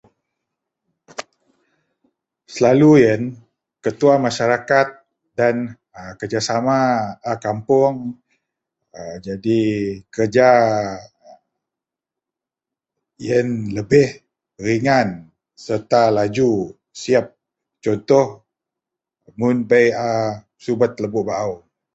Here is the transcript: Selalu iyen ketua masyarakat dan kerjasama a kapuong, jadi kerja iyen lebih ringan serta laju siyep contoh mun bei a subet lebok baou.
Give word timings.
Selalu 2.55 2.89
iyen 3.01 3.23
ketua 3.85 4.15
masyarakat 4.25 4.87
dan 5.39 5.55
kerjasama 6.19 6.79
a 7.31 7.33
kapuong, 7.43 7.97
jadi 9.27 9.59
kerja 10.15 10.49
iyen 13.25 13.49
lebih 13.77 14.07
ringan 14.65 15.07
serta 15.65 16.01
laju 16.17 16.49
siyep 17.01 17.25
contoh 17.83 18.27
mun 19.39 19.57
bei 19.69 19.87
a 20.07 20.09
subet 20.63 20.93
lebok 21.03 21.25
baou. 21.29 21.53